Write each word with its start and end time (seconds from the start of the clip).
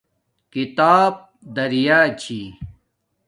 کتاب 0.53 1.13
دریا 1.55 1.99
چھی 2.21 2.39